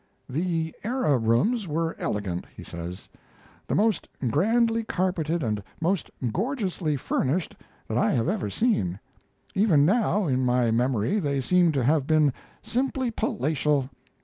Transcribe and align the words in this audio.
The 0.27 0.73
Era 0.83 1.15
rooms 1.19 1.67
were 1.67 1.95
elegant 1.99 2.47
[he 2.57 2.63
says] 2.63 3.07
the 3.67 3.75
most 3.75 4.09
grandly 4.31 4.83
carpeted 4.83 5.43
and 5.43 5.61
most 5.79 6.09
gorgeously 6.33 6.97
furnished 6.97 7.55
that 7.87 7.99
I 7.99 8.11
have 8.13 8.27
ever 8.27 8.49
seen. 8.49 8.99
Even 9.53 9.85
now 9.85 10.25
in 10.25 10.43
my 10.43 10.71
memory 10.71 11.19
they 11.19 11.39
seem 11.39 11.71
to 11.73 11.83
have 11.83 12.07
been 12.07 12.33
simply 12.63 13.11
palatial. 13.11 13.91